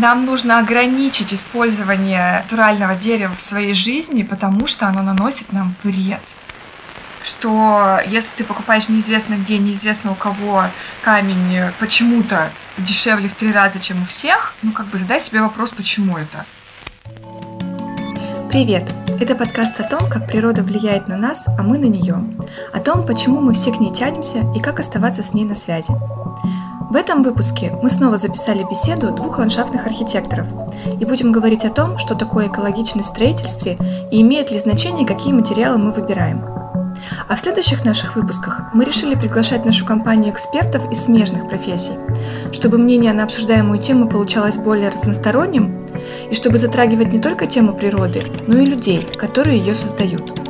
[0.00, 6.20] нам нужно ограничить использование натурального дерева в своей жизни, потому что оно наносит нам вред.
[7.24, 10.66] Что если ты покупаешь неизвестно где, неизвестно у кого
[11.02, 15.72] камень почему-то дешевле в три раза, чем у всех, ну как бы задай себе вопрос,
[15.72, 16.44] почему это.
[18.50, 18.88] Привет!
[19.20, 22.16] Это подкаст о том, как природа влияет на нас, а мы на нее.
[22.72, 25.92] О том, почему мы все к ней тянемся и как оставаться с ней на связи.
[26.88, 30.46] В этом выпуске мы снова записали беседу двух ландшафтных архитекторов
[31.00, 33.76] и будем говорить о том, что такое экологичность в строительстве
[34.12, 36.44] и имеет ли значение, какие материалы мы выбираем.
[37.28, 41.94] А в следующих наших выпусках мы решили приглашать нашу компанию экспертов из смежных профессий,
[42.52, 45.88] чтобы мнение на обсуждаемую тему получалось более разносторонним
[46.30, 50.45] и чтобы затрагивать не только тему природы, но и людей, которые ее создают.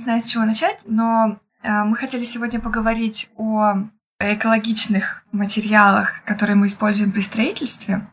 [0.00, 3.74] Знаю, с чего начать, но э, мы хотели сегодня поговорить о
[4.20, 8.06] экологичных материалах, которые мы используем при строительстве.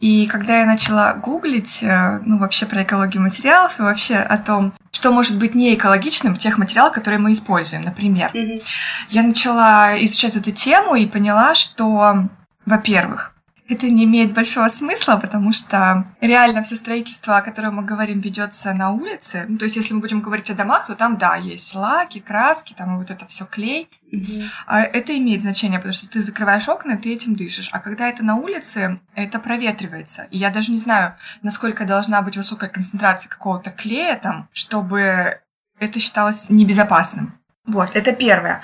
[0.00, 4.74] И когда я начала гуглить, э, ну, вообще про экологию материалов и вообще о том,
[4.90, 8.62] что может быть не экологичным в тех материалах, которые мы используем, например, mm-hmm.
[9.10, 12.28] я начала изучать эту тему и поняла, что,
[12.66, 13.33] во-первых,
[13.68, 18.74] это не имеет большого смысла, потому что реально все строительство, о котором мы говорим, ведется
[18.74, 19.46] на улице.
[19.48, 22.74] Ну, то есть, если мы будем говорить о домах, то там, да, есть лаки, краски,
[22.74, 23.88] там вот это все клей.
[24.12, 24.90] Mm-hmm.
[24.92, 27.70] Это имеет значение, потому что ты закрываешь окна, ты этим дышишь.
[27.72, 30.28] А когда это на улице, это проветривается.
[30.30, 35.40] И я даже не знаю, насколько должна быть высокая концентрация какого-то клея там, чтобы
[35.78, 37.38] это считалось небезопасным.
[37.66, 38.60] Вот, это первое.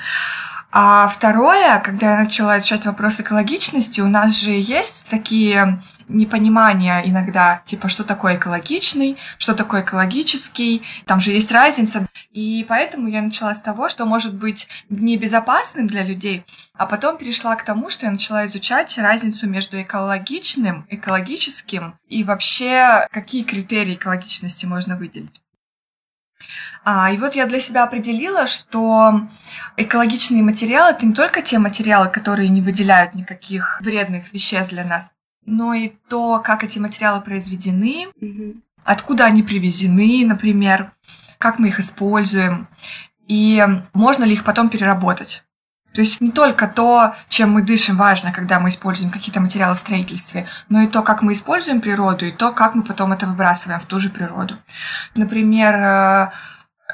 [0.73, 7.63] А второе, когда я начала изучать вопрос экологичности, у нас же есть такие непонимания иногда,
[7.67, 12.07] типа, что такое экологичный, что такое экологический, там же есть разница.
[12.33, 17.57] И поэтому я начала с того, что может быть небезопасным для людей, а потом перешла
[17.57, 24.67] к тому, что я начала изучать разницу между экологичным, экологическим и вообще какие критерии экологичности
[24.67, 25.41] можно выделить.
[26.85, 29.29] А, и вот я для себя определила, что
[29.77, 35.13] экологичные материалы это не только те материалы, которые не выделяют никаких вредных веществ для нас,
[35.45, 38.61] но и то, как эти материалы произведены, mm-hmm.
[38.85, 40.93] откуда они привезены, например,
[41.39, 42.69] как мы их используем,
[43.27, 45.45] и можно ли их потом переработать.
[45.93, 49.79] То есть не только то, чем мы дышим, важно, когда мы используем какие-то материалы в
[49.79, 53.81] строительстве, но и то, как мы используем природу, и то, как мы потом это выбрасываем
[53.81, 54.57] в ту же природу.
[55.15, 56.31] Например, э,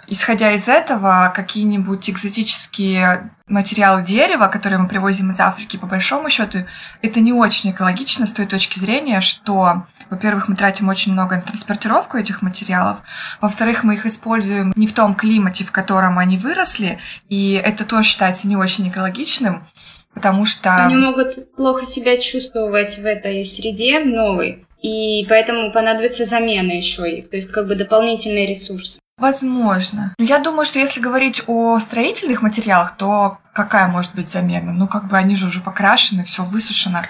[0.07, 6.61] исходя из этого, какие-нибудь экзотические материалы дерева, которые мы привозим из Африки, по большому счету,
[7.03, 11.43] это не очень экологично с той точки зрения, что, во-первых, мы тратим очень много на
[11.43, 12.99] транспортировку этих материалов,
[13.41, 18.09] во-вторых, мы их используем не в том климате, в котором они выросли, и это тоже
[18.09, 19.69] считается не очень экологичным,
[20.13, 20.87] потому что...
[20.87, 27.37] Они могут плохо себя чувствовать в этой среде новой, и поэтому понадобится замена еще то
[27.37, 28.99] есть как бы дополнительный ресурс.
[29.19, 30.15] Возможно.
[30.19, 34.73] Но я думаю, что если говорить о строительных материалах, то какая может быть замена?
[34.73, 37.01] Ну, как бы они же уже покрашены, все высушено.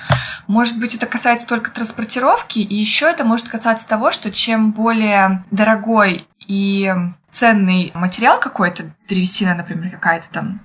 [0.46, 5.44] Может быть, это касается только транспортировки, и еще это может касаться того, что чем более
[5.50, 6.94] дорогой и
[7.32, 10.60] ценный материал какой-то, древесина, например, какая-то там,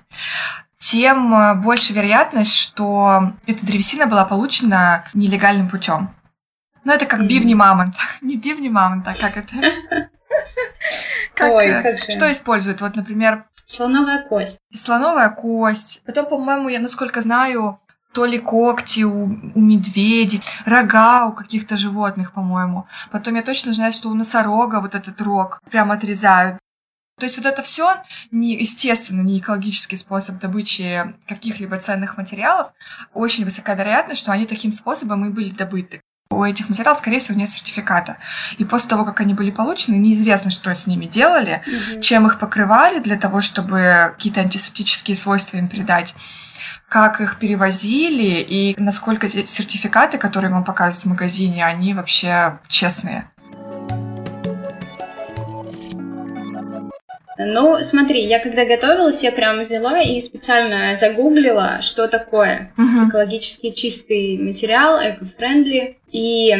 [0.78, 6.14] тем э, больше вероятность, что эта древесина была получена нелегальным путем.
[6.84, 7.98] Ну, это как бивни мамонта.
[8.20, 9.54] Не бивни мамонта, а как это?
[11.34, 12.12] Как, Ой, как же.
[12.12, 12.80] Что используют?
[12.80, 13.44] Вот, например...
[13.66, 14.58] Слоновая кость.
[14.74, 16.02] Слоновая кость.
[16.04, 17.80] Потом, по-моему, я насколько знаю,
[18.12, 22.86] то ли когти у, у медведей, рога у каких-то животных, по-моему.
[23.10, 26.58] Потом я точно знаю, что у носорога вот этот рог прям отрезают.
[27.18, 32.72] То есть вот это все не естественно, не экологический способ добычи каких-либо ценных материалов.
[33.14, 37.38] Очень высока вероятность, что они таким способом и были добыты у этих материалов, скорее всего,
[37.38, 38.16] нет сертификата.
[38.58, 42.00] И после того, как они были получены, неизвестно, что с ними делали, угу.
[42.00, 46.14] чем их покрывали для того, чтобы какие-то антисептические свойства им придать
[46.88, 53.30] как их перевозили и насколько сертификаты, которые вам показывают в магазине, они вообще честные.
[57.38, 63.08] Ну, смотри, я когда готовилась, я прямо взяла и специально загуглила, что такое uh-huh.
[63.08, 65.98] экологически чистый материал, эко-френдли.
[66.12, 66.54] И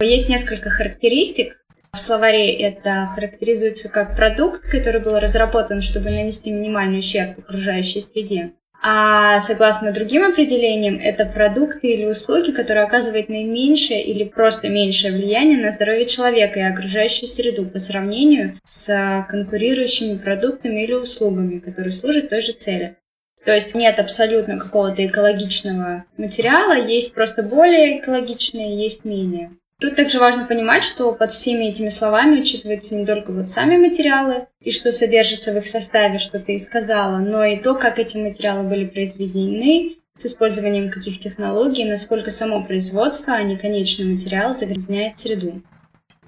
[0.00, 1.58] есть несколько характеристик.
[1.92, 8.52] В словаре это характеризуется как продукт, который был разработан, чтобы нанести минимальный ущерб окружающей среде.
[8.84, 15.58] А согласно другим определениям, это продукты или услуги, которые оказывают наименьшее или просто меньшее влияние
[15.58, 22.30] на здоровье человека и окружающую среду по сравнению с конкурирующими продуктами или услугами, которые служат
[22.30, 22.96] той же цели.
[23.44, 29.50] То есть нет абсолютно какого-то экологичного материала, есть просто более экологичные, есть менее.
[29.80, 34.46] Тут также важно понимать, что под всеми этими словами учитываются не только вот сами материалы
[34.60, 38.16] и что содержится в их составе, что ты и сказала, но и то, как эти
[38.16, 45.18] материалы были произведены, с использованием каких технологий, насколько само производство, а не конечный материал загрязняет
[45.18, 45.62] среду.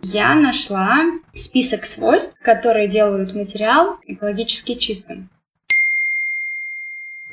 [0.03, 5.31] Я нашла список свойств, которые делают материал экологически чистым.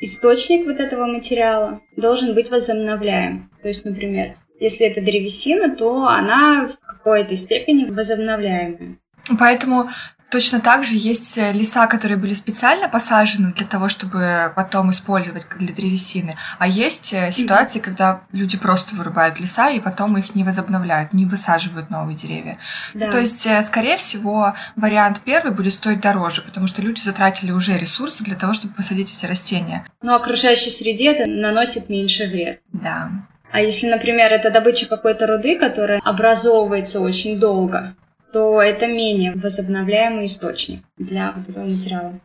[0.03, 3.51] Источник вот этого материала должен быть возобновляем.
[3.61, 8.97] То есть, например, если это древесина, то она в какой-то степени возобновляемая.
[9.39, 9.89] Поэтому
[10.31, 15.45] Точно так же есть э, леса, которые были специально посажены для того, чтобы потом использовать
[15.59, 16.37] для древесины.
[16.57, 21.25] А есть э, ситуации, когда люди просто вырубают леса и потом их не возобновляют, не
[21.25, 22.59] высаживают новые деревья.
[22.93, 23.11] Да.
[23.11, 27.77] То есть, э, скорее всего, вариант первый будет стоить дороже, потому что люди затратили уже
[27.77, 29.85] ресурсы для того, чтобы посадить эти растения.
[30.01, 32.61] Но окружающей среде это наносит меньше вред.
[32.71, 33.11] Да.
[33.51, 37.95] А если, например, это добыча какой-то руды, которая образовывается очень долго,
[38.31, 42.19] то это менее возобновляемый источник для вот этого материала.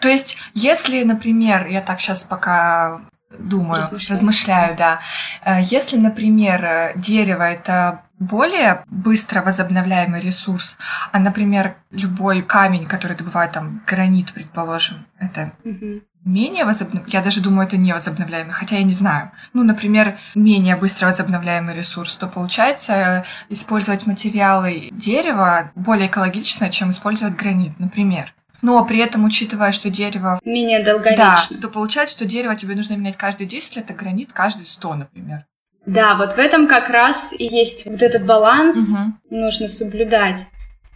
[0.00, 3.02] То есть, если, например, я так сейчас пока
[3.38, 5.00] думаю, размышляю, размышляю да,
[5.44, 10.76] э, если, например, дерево это более быстро возобновляемый ресурс,
[11.10, 17.40] а, например, любой камень, который добывают там гранит, предположим, это угу менее возобновляемый, я даже
[17.40, 19.30] думаю, это не возобновляемый, хотя я не знаю.
[19.52, 27.36] Ну, например, менее быстро возобновляемый ресурс, то получается использовать материалы дерева более экологично, чем использовать
[27.36, 28.34] гранит, например.
[28.62, 30.40] Но при этом, учитывая, что дерево...
[30.42, 31.56] Менее долговечно.
[31.56, 34.94] Да, то получается, что дерево тебе нужно менять каждые 10 лет, а гранит каждые 100,
[34.94, 35.44] например.
[35.84, 39.12] Да, вот в этом как раз и есть вот этот баланс, угу.
[39.28, 40.48] нужно соблюдать.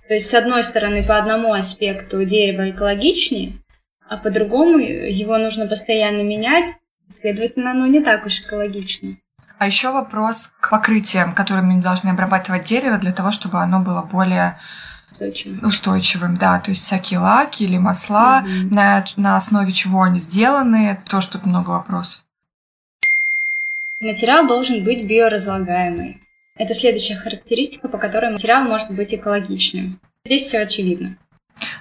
[0.08, 3.60] То есть, с одной стороны, по одному аспекту дерево экологичнее,
[4.08, 6.70] а по-другому его нужно постоянно менять,
[7.08, 9.16] следовательно, оно не так уж экологично.
[9.58, 14.58] А еще вопрос к покрытиям, которыми должны обрабатывать дерево для того, чтобы оно было более
[15.10, 15.64] устойчивым.
[15.64, 18.74] устойчивым, да, то есть всякие лаки или масла, угу.
[18.74, 22.24] на, на основе чего они сделаны, тоже тут много вопросов.
[24.00, 26.22] Материал должен быть биоразлагаемый.
[26.56, 29.98] Это следующая характеристика, по которой материал может быть экологичным.
[30.24, 31.16] Здесь все очевидно.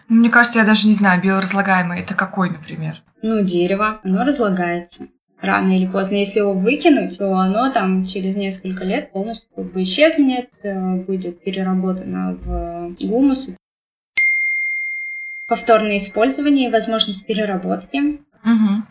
[0.07, 3.01] Мне кажется, я даже не знаю, биоразлагаемый это какой, например?
[3.21, 5.07] Ну, дерево, оно разлагается.
[5.41, 9.83] Рано или поздно, если его выкинуть, то оно там через несколько лет полностью как бы
[9.83, 13.51] исчезнет, э, будет переработано в гумус.
[15.47, 18.19] Повторное использование и возможность переработки.
[18.43, 18.83] Угу.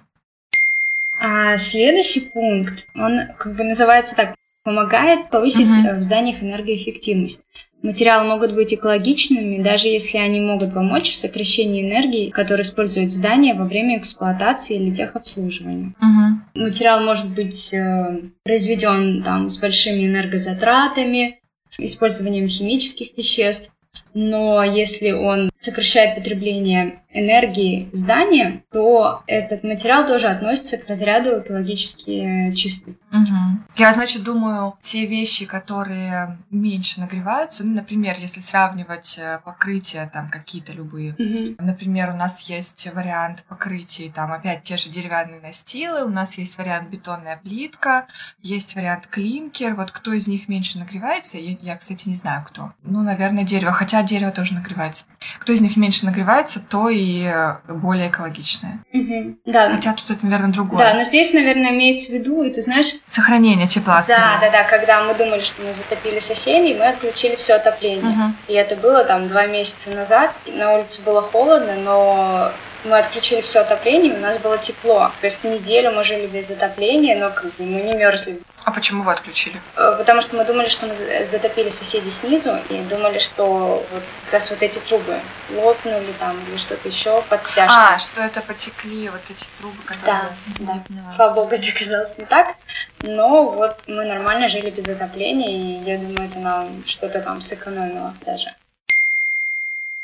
[1.21, 4.35] А следующий пункт, он как бы называется так,
[4.67, 5.99] помогает повысить угу.
[5.99, 7.41] в зданиях энергоэффективность.
[7.83, 13.55] Материалы могут быть экологичными, даже если они могут помочь в сокращении энергии, которую используют здания
[13.55, 15.95] во время эксплуатации или техобслуживания.
[16.01, 16.65] Угу.
[16.65, 23.71] Материал может быть э, произведен там, с большими энергозатратами, с использованием химических веществ,
[24.17, 32.53] но если он сокращает потребление энергии здания, то этот материал тоже относится к разряду экологически
[32.55, 32.97] чистый.
[33.11, 33.65] Угу.
[33.77, 40.29] Я, значит, думаю, те вещи, которые меньше нагреваются, ну, например, если сравнивать э, покрытия там
[40.29, 41.57] какие-то любые, угу.
[41.59, 46.59] например, у нас есть вариант покрытий, там опять те же деревянные настилы, у нас есть
[46.59, 48.07] вариант бетонная плитка,
[48.43, 52.73] есть вариант клинкер, вот кто из них меньше нагревается, я, я кстати, не знаю кто.
[52.83, 55.05] Ну, наверное, дерево, хотя дерево тоже нагревается.
[55.39, 58.81] Кто из них меньше нагревается, то и э, более экологичное.
[58.93, 59.39] Угу.
[59.47, 59.71] Да.
[59.71, 60.79] Хотя тут это, наверное, другое.
[60.79, 62.95] Да, но здесь, наверное, имеется в виду, и ты знаешь...
[63.05, 64.03] Сохранение тепла.
[64.03, 64.19] Скорее.
[64.19, 64.65] Да, да, да.
[64.65, 68.11] Когда мы думали, что мы затопили соседей, мы отключили все отопление.
[68.11, 68.33] Угу.
[68.49, 70.41] И это было там два месяца назад.
[70.47, 72.53] На улице было холодно, но
[72.87, 75.13] мы отключили все отопление, у нас было тепло.
[75.21, 78.41] То есть неделю мы жили без отопления, но как бы мы не мерзли.
[78.65, 79.61] А почему вы отключили?
[79.77, 84.35] Э, потому что мы думали, что мы затопили соседей снизу, и думали, что вот как
[84.35, 87.95] раз вот эти трубы лопнули там или что-то еще под стяжкой.
[87.95, 90.31] А, что это потекли вот эти трубы, которые...
[90.59, 91.11] Да, да.
[91.11, 92.57] Слава богу, это оказалось не так.
[93.03, 98.15] Но вот мы нормально жили без отопления, и я думаю, это нам что-то там сэкономило
[98.25, 98.49] даже.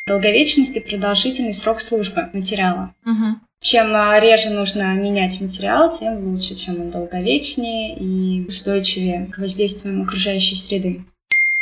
[0.07, 2.95] Долговечность и продолжительный срок службы материала.
[3.07, 3.39] Угу.
[3.61, 10.03] Чем а, реже нужно менять материал, тем лучше, чем он долговечнее и устойчивее к воздействиям
[10.03, 11.05] окружающей среды.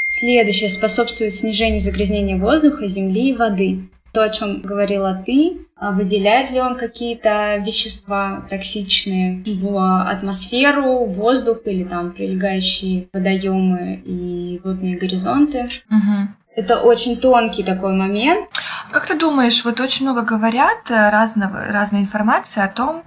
[0.09, 3.91] Следующее способствует снижению загрязнения воздуха, земли и воды.
[4.15, 11.61] То, о чем говорила ты, а выделяет ли он какие-то вещества токсичные в атмосферу, воздух
[11.67, 15.69] или там прилегающие водоемы и водные горизонты.
[15.91, 16.40] Угу.
[16.61, 18.47] Это очень тонкий такой момент.
[18.93, 23.03] Как ты думаешь, вот очень много говорят э, разного, разной информации о том,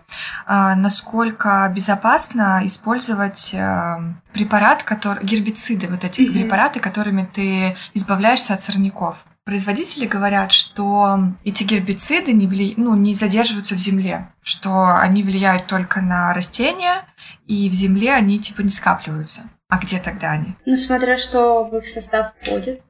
[0.48, 3.98] а, насколько безопасно использовать э,
[4.34, 6.34] препарат, который, гербициды, вот эти mm-hmm.
[6.34, 9.24] препараты, которыми ты избавляешься от сорняков.
[9.46, 12.74] Производители говорят, что эти гербициды не, вли...
[12.76, 17.06] ну, не задерживаются в земле, что они влияют только на растения,
[17.46, 19.42] и в земле они типа не скапливаются.
[19.70, 20.56] А где тогда они?
[20.66, 22.82] Ну, смотря что в их состав входит.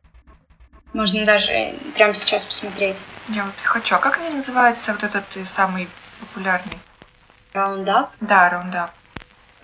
[0.93, 2.97] Можно даже прямо сейчас посмотреть.
[3.29, 3.95] Я вот хочу.
[3.95, 6.79] А как они называются, вот этот самый популярный?
[7.53, 8.11] Раундап?
[8.21, 8.91] Да, раундап.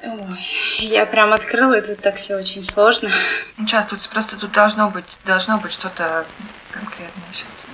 [0.02, 0.40] Ой,
[0.80, 3.10] я прям открыла, и тут так все очень сложно.
[3.58, 6.26] Сейчас тут просто тут должно быть, должно быть что-то
[6.72, 7.66] конкретное сейчас.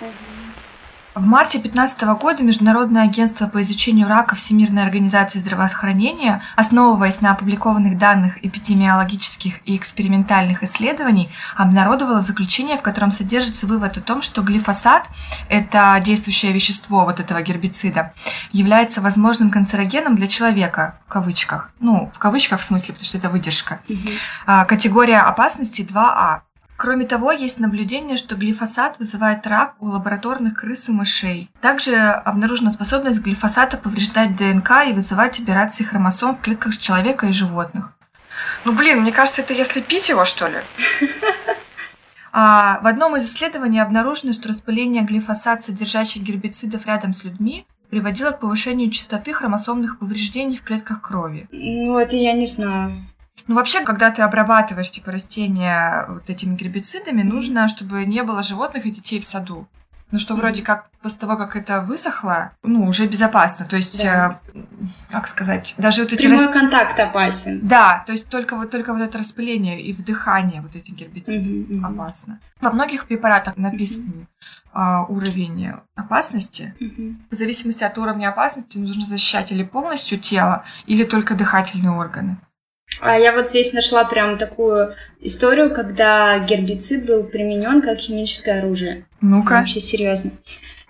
[0.00, 0.10] Угу.
[1.12, 7.98] В марте 2015 года Международное агентство по изучению рака Всемирной организации здравоохранения, основываясь на опубликованных
[7.98, 15.08] данных эпидемиологических и экспериментальных исследований, обнародовало заключение, в котором содержится вывод о том, что глифосат–
[15.48, 18.12] это действующее вещество вот этого гербицида,
[18.52, 21.70] является возможным канцерогеном для человека, в кавычках.
[21.80, 23.80] Ну, в кавычках в смысле, потому что это выдержка.
[23.88, 24.66] Угу.
[24.68, 26.42] Категория опасности 2А.
[26.80, 31.50] Кроме того, есть наблюдение, что глифосат вызывает рак у лабораторных крыс и мышей.
[31.60, 37.92] Также обнаружена способность глифосата повреждать ДНК и вызывать операции хромосом в клетках человека и животных.
[38.64, 40.56] Ну блин, мне кажется, это если пить его, что ли?
[42.32, 48.30] А в одном из исследований обнаружено, что распыление глифосат, содержащих гербицидов рядом с людьми, приводило
[48.30, 51.48] к повышению частоты хромосомных повреждений в клетках крови.
[51.50, 52.92] Ну, это я не знаю.
[53.46, 58.86] Ну, вообще, когда ты обрабатываешь, типа, растения вот этими гербицидами, нужно, чтобы не было животных
[58.86, 59.66] и детей в саду.
[60.12, 63.64] Ну, что вроде как после того, как это высохло, ну, уже безопасно.
[63.64, 64.40] То есть, да.
[64.52, 64.58] э,
[65.08, 66.60] как сказать, даже вот эти Прямой расти...
[66.60, 67.60] контакт опасен.
[67.62, 71.86] Да, то есть только вот, только вот это распыление и вдыхание вот этих гербицидов mm-hmm.
[71.86, 72.40] опасно.
[72.60, 74.26] Во многих препаратах написан
[74.74, 75.04] mm-hmm.
[75.04, 76.74] э, уровень опасности.
[76.80, 77.16] Mm-hmm.
[77.30, 82.36] В зависимости от уровня опасности нужно защищать или полностью тело, или только дыхательные органы.
[82.98, 89.06] А я вот здесь нашла прям такую историю, когда гербицид был применен как химическое оружие.
[89.20, 89.52] Ну-ка.
[89.52, 90.32] Вообще серьезно.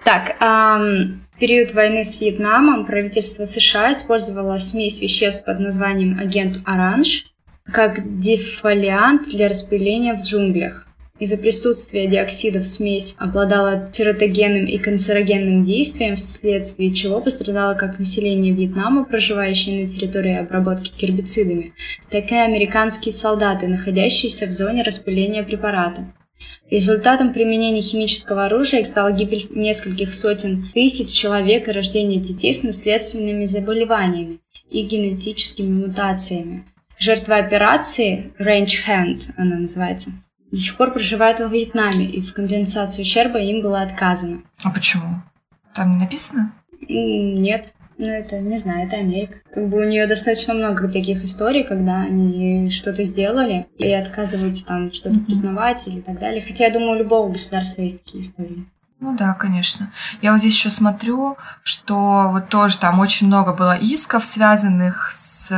[0.04, 6.58] Так, эм, в период войны с Вьетнамом правительство США использовало смесь веществ под названием агент
[6.64, 7.26] Оранж
[7.70, 10.86] как дефолиант для распыления в джунглях.
[11.20, 19.04] Из-за присутствия диоксидов смесь обладала тератогенным и канцерогенным действием, вследствие чего пострадало как население Вьетнама,
[19.04, 21.74] проживающее на территории обработки гербицидами,
[22.10, 26.10] так и американские солдаты, находящиеся в зоне распыления препарата.
[26.70, 33.44] Результатом применения химического оружия стала гибель нескольких сотен тысяч человек и рождение детей с наследственными
[33.44, 34.38] заболеваниями
[34.70, 36.64] и генетическими мутациями.
[36.98, 40.12] Жертва операции Range Hand, она называется,
[40.50, 44.42] до сих пор проживает во Вьетнаме, и в компенсацию ущерба им было отказано.
[44.62, 45.22] А почему?
[45.74, 46.52] Там не написано?
[46.88, 47.74] Нет.
[47.98, 49.40] Ну, это, не знаю, это Америка.
[49.52, 54.90] Как бы у нее достаточно много таких историй, когда они что-то сделали и отказываются там
[54.90, 55.26] что-то mm-hmm.
[55.26, 56.42] признавать или так далее.
[56.42, 58.64] Хотя, я думаю, у любого государства есть такие истории.
[59.00, 59.92] Ну да, конечно.
[60.22, 65.50] Я вот здесь еще смотрю, что вот тоже там очень много было исков, связанных с,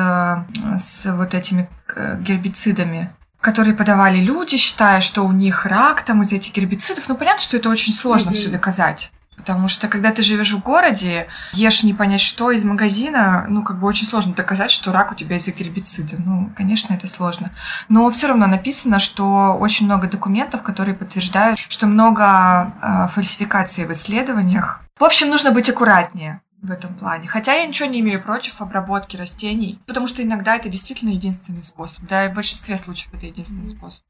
[0.78, 6.32] с вот этими э, гербицидами которые подавали люди, считая, что у них рак там из
[6.32, 7.08] этих гербицидов.
[7.08, 8.34] Ну, понятно, что это очень сложно mm-hmm.
[8.34, 9.12] все доказать.
[9.36, 13.80] Потому что когда ты живешь в городе, ешь не понять что из магазина, ну, как
[13.80, 16.16] бы очень сложно доказать, что рак у тебя из-за гербицида.
[16.24, 17.50] Ну, конечно, это сложно.
[17.88, 23.92] Но все равно написано, что очень много документов, которые подтверждают, что много э, фальсификаций в
[23.92, 24.80] исследованиях.
[25.00, 27.28] В общем, нужно быть аккуратнее в этом плане.
[27.28, 32.06] Хотя я ничего не имею против обработки растений, потому что иногда это действительно единственный способ.
[32.06, 34.04] Да, и в большинстве случаев это единственный способ.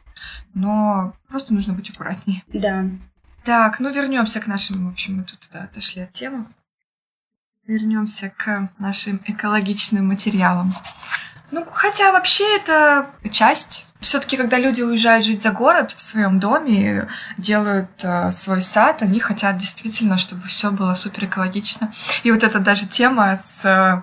[0.53, 2.45] Но просто нужно быть аккуратнее.
[2.49, 2.85] Да.
[3.45, 6.47] Так, ну вернемся к нашим, в общем, мы тут да, отошли от темы.
[7.67, 10.73] Вернемся к нашим экологичным материалам.
[11.51, 13.87] Ну, хотя вообще это часть.
[14.03, 19.21] Все-таки, когда люди уезжают жить за город в своем доме, делают э, свой сад, они
[19.21, 21.93] хотят действительно, чтобы все было супер экологично.
[22.23, 24.03] И вот эта даже тема с э,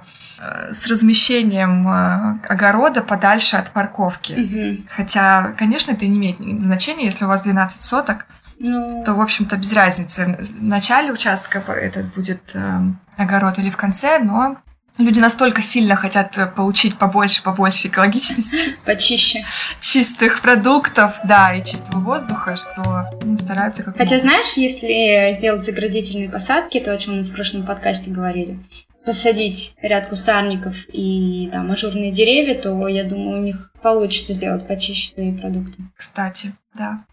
[0.71, 4.33] с размещением э, огорода подальше от парковки.
[4.33, 4.83] Угу.
[4.89, 8.25] Хотя, конечно, это не имеет значения, если у вас 12 соток,
[8.59, 9.03] ну...
[9.05, 10.37] то, в общем-то, без разницы.
[10.39, 12.79] В начале участка этот будет э,
[13.17, 14.57] огород или в конце, но
[14.99, 18.75] Люди настолько сильно хотят э, получить побольше, побольше экологичности.
[18.85, 19.45] Почище.
[19.79, 26.29] Чистых продуктов, да, и чистого воздуха, что ну, стараются как Хотя, знаешь, если сделать заградительные
[26.29, 28.59] посадки, то, о чем мы в прошлом подкасте говорили,
[29.05, 35.11] посадить ряд кустарников и там ажурные деревья, то, я думаю, у них получится сделать почище
[35.11, 35.81] свои продукты.
[35.95, 37.05] Кстати, да.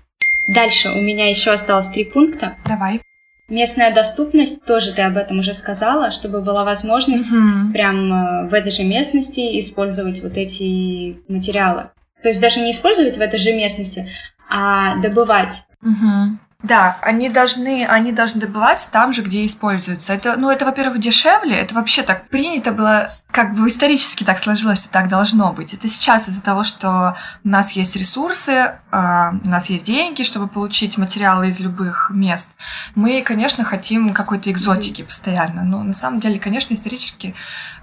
[0.49, 2.57] Дальше у меня еще осталось три пункта.
[2.67, 3.01] Давай.
[3.49, 7.73] Местная доступность, тоже ты об этом уже сказала, чтобы была возможность mm-hmm.
[7.73, 11.91] прям э, в этой же местности использовать вот эти материалы.
[12.23, 14.11] То есть даже не использовать в этой же местности,
[14.51, 15.67] а добывать.
[15.85, 16.39] Mm-hmm.
[16.63, 20.13] Да, они должны, они должны добывать там же, где используются.
[20.13, 24.79] Это, ну, это, во-первых, дешевле, это вообще так принято было как бы исторически так сложилось,
[24.79, 25.75] что так должно быть.
[25.75, 30.49] Это сейчас из-за того, что у нас есть ресурсы, а, у нас есть деньги, чтобы
[30.49, 32.49] получить материалы из любых мест.
[32.95, 35.65] Мы, конечно, хотим какой-то экзотики постоянно.
[35.65, 37.35] Но на самом деле, конечно, исторически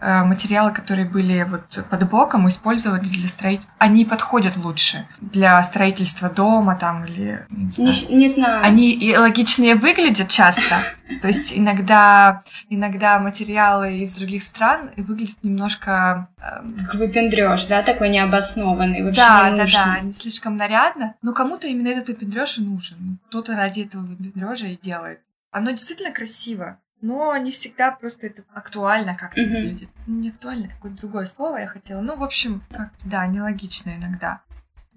[0.02, 6.32] а, материалы, которые были вот под боком, использовались для строительства, они подходят лучше для строительства
[6.32, 7.46] дома там или...
[7.52, 7.94] Не знаю.
[8.10, 8.66] Не, не знаю.
[8.66, 10.78] Они и логичнее выглядят часто.
[11.22, 16.30] То есть иногда, иногда материалы из других стран выглядят немножко...
[16.42, 21.16] Эм, как выпендрёж, да, такой необоснованный, вообще да, не Да, да, да, не слишком нарядно,
[21.22, 23.20] но кому-то именно этот выпендрёж и нужен.
[23.28, 25.22] Кто-то ради этого выпендрёжа и делает.
[25.52, 29.50] Оно действительно красиво, но не всегда просто это актуально как-то uh-huh.
[29.50, 29.90] выглядит.
[30.08, 32.02] Ну, не актуально, какое-то другое слово я хотела.
[32.02, 34.42] Ну, в общем, как-то, да, нелогично иногда.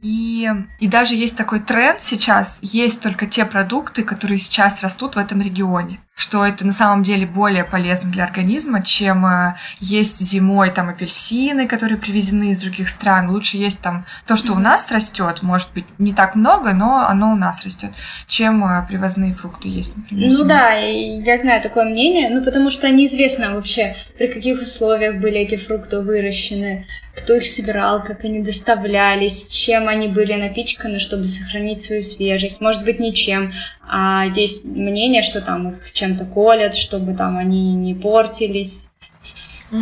[0.03, 5.19] И, и даже есть такой тренд сейчас, есть только те продукты, которые сейчас растут в
[5.19, 10.71] этом регионе что это на самом деле более полезно для организма, чем э, есть зимой
[10.71, 13.31] там апельсины, которые привезены из других стран.
[13.31, 17.33] Лучше есть там то, что у нас растет, может быть, не так много, но оно
[17.33, 17.91] у нас растет,
[18.27, 20.29] чем э, привозные фрукты есть, например.
[20.29, 20.49] Ну зимой.
[20.49, 25.57] да, я знаю такое мнение, ну потому что неизвестно вообще, при каких условиях были эти
[25.57, 32.03] фрукты выращены, кто их собирал, как они доставлялись, чем они были напичканы, чтобы сохранить свою
[32.03, 32.61] свежесть.
[32.61, 33.53] Может быть, ничем.
[33.89, 38.89] А есть мнение, что там их чем-то колят, чтобы там они не портились.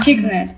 [0.03, 0.53] Фиг знает.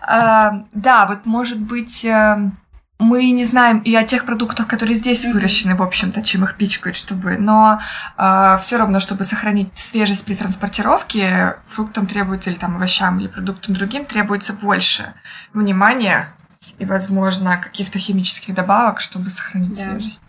[0.00, 2.50] А, да, вот может быть э,
[2.98, 6.96] мы не знаем и о тех продуктах, которые здесь выращены, в общем-то, чем их пичкают,
[6.96, 7.80] чтобы, но
[8.16, 13.74] э, все равно, чтобы сохранить свежесть при транспортировке, фруктам требуется или там овощам или продуктам
[13.74, 15.12] другим требуется больше
[15.52, 16.34] внимания
[16.78, 19.90] и, возможно, каких-то химических добавок, чтобы сохранить да.
[19.90, 20.22] свежесть.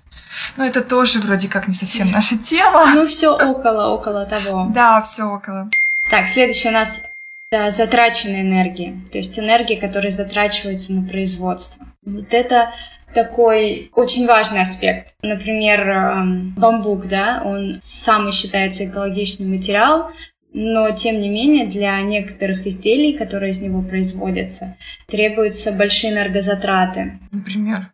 [0.57, 2.85] Но это тоже вроде как не совсем наша тема.
[2.93, 4.67] Ну, все около, около того.
[4.73, 5.69] Да, все около.
[6.09, 7.03] Так, следующий у нас
[7.51, 11.85] да, затраченная энергия, то есть энергия, которая затрачивается на производство.
[12.03, 12.71] Вот это
[13.13, 15.15] такой очень важный аспект.
[15.21, 20.11] Например, эм, бамбук, да, он самый считается экологичный материал,
[20.53, 24.75] но тем не менее для некоторых изделий, которые из него производятся,
[25.07, 27.19] требуются большие энергозатраты.
[27.31, 27.91] Например?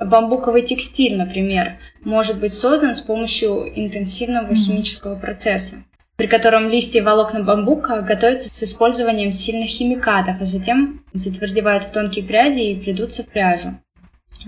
[0.00, 4.54] Бамбуковый текстиль, например, может быть создан с помощью интенсивного mm-hmm.
[4.56, 5.84] химического процесса,
[6.16, 11.92] при котором листья и волокна бамбука готовятся с использованием сильных химикатов, а затем затвердевают в
[11.92, 13.78] тонкие пряди и придутся в пряжу.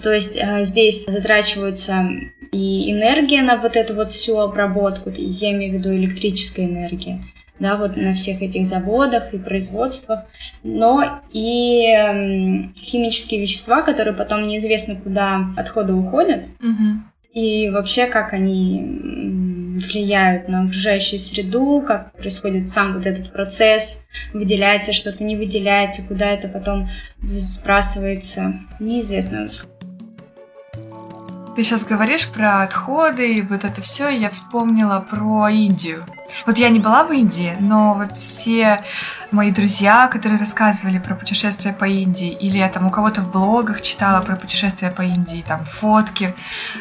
[0.03, 2.09] То есть э, здесь затрачиваются
[2.51, 7.21] и энергия на вот эту вот всю обработку, я имею в виду электрическая энергия,
[7.59, 10.25] да, вот на всех этих заводах и производствах,
[10.63, 17.01] но и э, химические вещества, которые потом неизвестно куда отходы уходят, угу.
[17.33, 24.93] и вообще как они влияют на окружающую среду, как происходит сам вот этот процесс, выделяется
[24.93, 26.89] что-то, не выделяется, куда это потом
[27.23, 29.49] сбрасывается, неизвестно.
[31.55, 36.05] Ты сейчас говоришь про отходы и вот это все, и я вспомнила про Индию.
[36.47, 38.85] Вот я не была в Индии, но вот все
[39.31, 43.83] мои друзья, которые рассказывали про путешествия по Индии, или я там у кого-то в блогах
[43.83, 46.35] читала про путешествия по Индии, там фотки,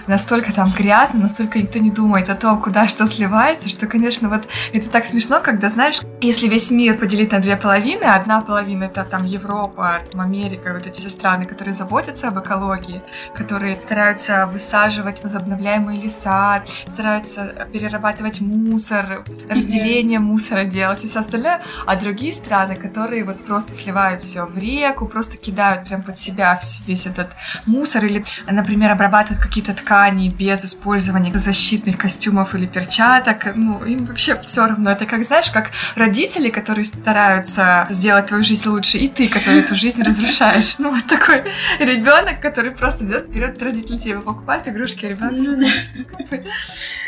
[0.08, 4.48] настолько там грязно, настолько никто не думает о том, куда что сливается, что, конечно, вот
[4.74, 9.04] это так смешно, когда, знаешь, если весь мир поделить на две половины, одна половина это
[9.04, 13.02] там Европа, там Америка, вот эти все страны, которые заботятся об экологии,
[13.36, 21.96] которые стараются высаживать возобновляемые леса, стараются перерабатывать мусор, разделение мусора делать и все остальное, а
[21.96, 27.06] другие страны, которые вот просто сливают все в реку, просто кидают прям под себя весь
[27.06, 27.30] этот
[27.66, 34.40] мусор или, например, обрабатывают какие-то ткани без использования защитных костюмов или перчаток, ну, им вообще
[34.42, 34.92] все равно.
[34.92, 39.76] Это как, знаешь, как родители, которые стараются сделать твою жизнь лучше, и ты, который эту
[39.76, 40.80] жизнь разрушаешь.
[40.80, 41.44] Ну, вот такой
[41.80, 45.68] ребенок, который просто идет вперед, родители тебе покупают игрушки, а ребенок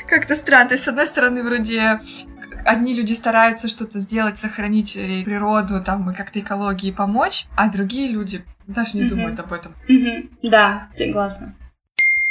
[0.08, 0.70] как-то странно.
[0.70, 2.00] То есть, с одной стороны, вроде
[2.68, 8.10] одни люди стараются что-то сделать, сохранить э, природу, там, и как-то экологии помочь, а другие
[8.10, 9.10] люди даже не mm-hmm.
[9.10, 9.76] думают об этом.
[9.90, 10.30] Mm-hmm.
[10.44, 11.56] Да, согласна.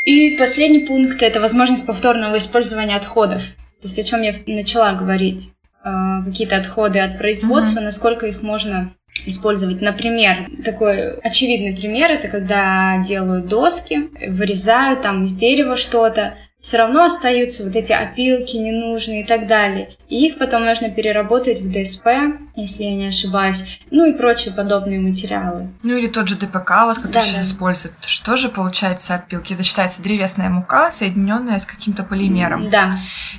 [0.04, 3.42] И последний пункт— это возможность повторного использования отходов.
[3.80, 5.52] То есть о чем я начала говорить.
[5.84, 7.84] Э, какие-то отходы от производства, mm-hmm.
[7.84, 8.94] насколько их можно
[9.24, 9.80] использовать.
[9.80, 17.04] Например, такой очевидный пример— это когда делают доски, вырезают там из дерева что-то, все равно
[17.04, 19.96] остаются вот эти опилки ненужные и так далее.
[20.08, 22.06] И их потом можно переработать в ДСП,
[22.54, 25.68] если я не ошибаюсь, ну и прочие подобные материалы.
[25.82, 27.44] Ну или тот же ДПК, вот, который да, сейчас да.
[27.44, 27.94] используют.
[28.06, 29.52] Что же получается опилки?
[29.52, 32.70] Это считается древесная мука, соединенная с каким-то полимером.
[32.70, 32.98] Да.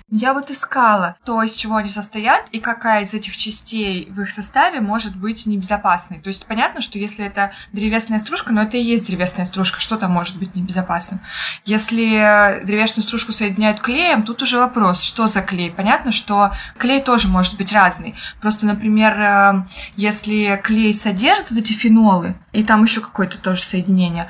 [0.09, 4.29] Я вот искала то, из чего они состоят, и какая из этих частей в их
[4.29, 6.19] составе может быть небезопасной.
[6.19, 9.97] То есть понятно, что если это древесная стружка, но это и есть древесная стружка, что
[9.97, 11.21] там может быть небезопасным?
[11.65, 15.71] Если древесную стружку соединяют клеем, тут уже вопрос, что за клей?
[15.71, 18.15] Понятно, что клей тоже может быть разный.
[18.41, 19.65] Просто, например, э,
[19.95, 24.29] если клей содержит вот эти фенолы, и там еще какое-то тоже соединение,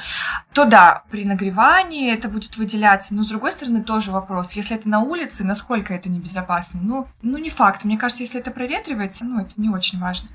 [0.53, 3.13] то да, при нагревании это будет выделяться.
[3.13, 6.79] Но с другой стороны тоже вопрос, если это на улице, насколько это небезопасно?
[6.81, 7.85] Ну, ну не факт.
[7.85, 10.29] Мне кажется, если это проветривается, ну это не очень важно.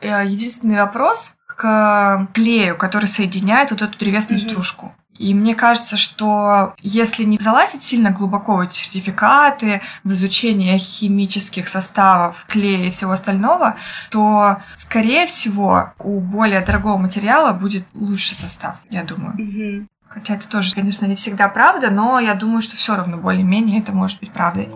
[0.00, 4.50] Э, единственный вопрос к клею, который соединяет вот эту древесную mm-hmm.
[4.50, 4.94] стружку.
[5.18, 11.68] И мне кажется, что если не залазить сильно глубоко в эти сертификаты, в изучение химических
[11.68, 13.76] составов, клея и всего остального,
[14.10, 19.36] то, скорее всего, у более дорогого материала будет лучший состав, я думаю.
[19.36, 19.86] Mm-hmm.
[20.08, 23.92] Хотя это тоже, конечно, не всегда правда, но я думаю, что все равно более-менее это
[23.92, 24.68] может быть правдой.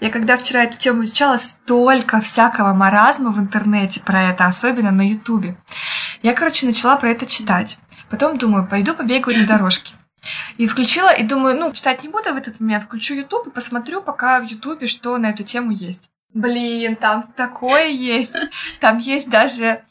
[0.00, 5.06] Я когда вчера эту тему изучала, столько всякого маразма в интернете про это, особенно на
[5.06, 5.56] Ютубе.
[6.22, 7.78] Я, короче, начала про это читать.
[8.08, 9.94] Потом думаю, пойду побегаю на дорожке.
[10.56, 14.02] И включила, и думаю, ну, читать не буду в этот момент, включу YouTube и посмотрю
[14.02, 16.10] пока в YouTube, что на эту тему есть.
[16.32, 18.36] Блин, там такое есть.
[18.80, 19.82] Там есть даже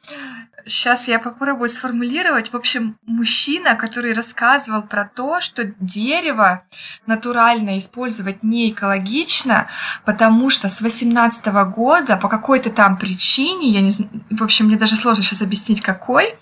[0.65, 2.51] Сейчас я попробую сформулировать.
[2.51, 6.63] В общем, мужчина, который рассказывал про то, что дерево
[7.05, 9.67] натурально использовать не экологично,
[10.05, 14.77] потому что с 18 года по какой-то там причине, я не знаю, в общем, мне
[14.77, 16.35] даже сложно сейчас объяснить какой,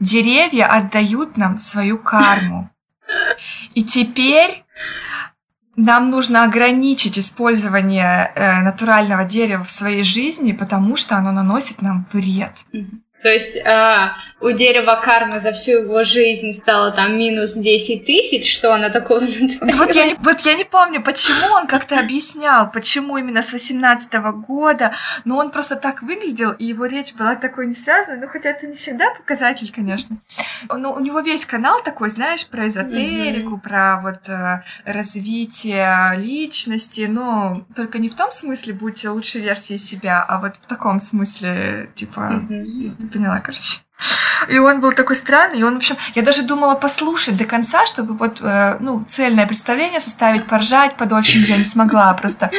[0.00, 2.70] деревья отдают нам свою карму.
[3.74, 4.64] И теперь
[5.76, 12.06] нам нужно ограничить использование э, натурального дерева в своей жизни, потому что оно наносит нам
[12.12, 12.52] вред.
[13.22, 18.52] То есть а, у дерева кармы за всю его жизнь стало там минус 10 тысяч,
[18.52, 19.20] что она такого
[19.60, 24.12] вот я, не, вот я не помню, почему он как-то объяснял, почему именно с 18
[24.12, 24.92] -го года,
[25.24, 28.66] но он просто так выглядел, и его речь была такой не связанной, ну хотя это
[28.66, 30.16] не всегда показатель, конечно.
[30.68, 33.60] Но у него весь канал такой, знаешь, про эзотерику, mm-hmm.
[33.60, 40.24] про вот э, развитие личности, но только не в том смысле будьте лучшей версией себя,
[40.28, 42.42] а вот в таком смысле, типа...
[42.50, 43.78] Mm-hmm поняла, короче.
[44.48, 47.86] И он был такой странный, и он, в общем, я даже думала послушать до конца,
[47.86, 52.50] чтобы вот, э, ну, цельное представление составить, поржать подольше, я не смогла, просто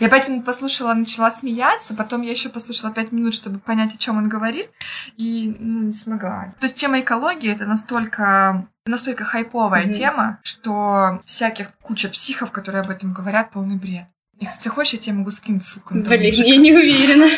[0.00, 3.98] я пять минут послушала, начала смеяться, потом я еще послушала пять минут, чтобы понять, о
[3.98, 4.70] чем он говорит,
[5.16, 6.54] и, ну, не смогла.
[6.60, 9.92] То есть тема экологии это настолько настолько хайповая mm-hmm.
[9.92, 14.06] тема, что всяких куча психов, которые об этом говорят, полный бред.
[14.40, 15.92] Если хочешь, я тебе могу скинуть ссылку.
[15.94, 17.28] Блин, я не уверена.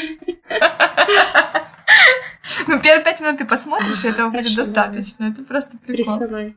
[2.67, 5.25] Ну, первые пять минут ты посмотришь, и этого будет достаточно.
[5.25, 6.19] Это просто прикол.
[6.19, 6.57] Присылай.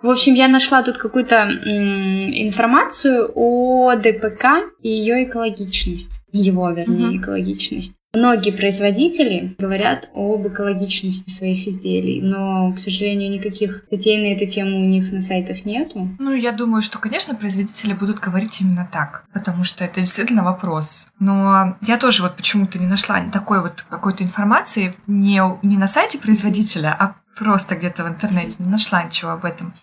[0.00, 6.22] В общем, я нашла тут какую-то информацию о ДПК и ее экологичность.
[6.30, 7.97] Его, вернее, mm экологичность.
[8.14, 14.80] Многие производители говорят об экологичности своих изделий, но, к сожалению, никаких статей на эту тему
[14.80, 16.08] у них на сайтах нету.
[16.18, 21.08] Ну, я думаю, что, конечно, производители будут говорить именно так, потому что это действительно вопрос.
[21.20, 26.16] Но я тоже вот почему-то не нашла такой вот какой-то информации не, не на сайте
[26.16, 29.74] производителя, а просто где-то в интернете не нашла ничего об этом.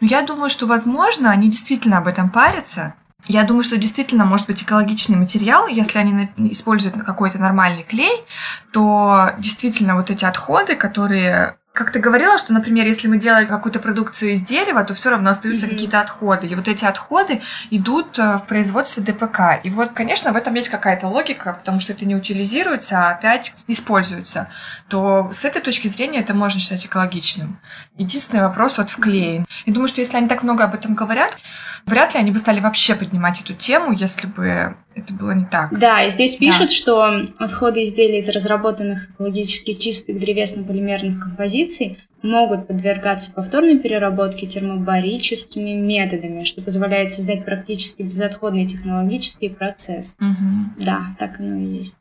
[0.00, 2.94] Но я думаю, что, возможно, они действительно об этом парятся,
[3.26, 8.24] я думаю, что действительно может быть экологичный материал, если они используют какой-то нормальный клей,
[8.72, 13.78] то действительно вот эти отходы, которые как ты говорила, что, например, если мы делаем какую-то
[13.78, 15.70] продукцию из дерева, то все равно остаются mm-hmm.
[15.70, 16.48] какие-то отходы.
[16.48, 19.60] И вот эти отходы идут э, в производство ДПК.
[19.62, 23.54] И вот, конечно, в этом есть какая-то логика, потому что это не утилизируется, а опять
[23.68, 24.48] используется.
[24.88, 27.60] То с этой точки зрения это можно считать экологичным.
[27.96, 29.46] Единственный вопрос вот в клее.
[29.64, 31.38] Я думаю, что если они так много об этом говорят,
[31.88, 35.76] вряд ли они бы стали вообще поднимать эту тему, если бы это было не так.
[35.78, 36.74] Да, и здесь пишут, да.
[36.74, 46.44] что отходы изделий из разработанных экологически чистых древесно-полимерных композиций могут подвергаться повторной переработке термобарическими методами,
[46.44, 50.16] что позволяет создать практически безотходный технологический процесс.
[50.20, 50.84] Угу.
[50.84, 51.96] Да, так оно и есть.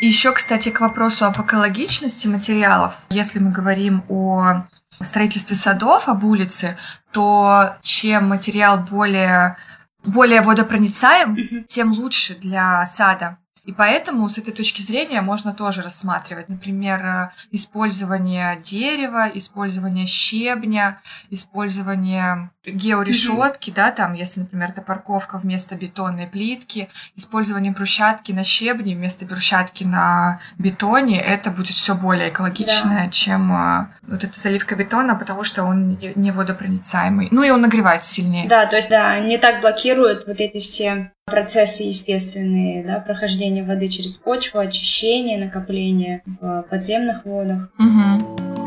[0.00, 2.94] И еще, кстати, к вопросу об экологичности материалов.
[3.10, 4.66] Если мы говорим о
[5.04, 6.76] строительстве садов, об улице,
[7.12, 9.56] то чем материал более
[10.04, 11.64] более водопроницаем, mm-hmm.
[11.68, 13.38] тем лучше для сада.
[13.68, 21.02] И поэтому с этой точки зрения можно тоже рассматривать, например, э, использование дерева, использование щебня,
[21.28, 23.74] использование георешетки, mm-hmm.
[23.74, 29.84] да, там, если, например, это парковка вместо бетонной плитки, использование брусчатки на щебне вместо брусчатки
[29.84, 33.10] на бетоне, это будет все более экологичное, да.
[33.10, 37.28] чем а, вот эта заливка бетона, потому что он не водопроницаемый.
[37.30, 38.48] Ну и он нагревает сильнее.
[38.48, 43.88] Да, то есть, да, не так блокирует вот эти все процессы естественные, да, прохождение воды
[43.88, 47.70] через почву, очищение, накопление в подземных водах.
[47.78, 48.58] Угу.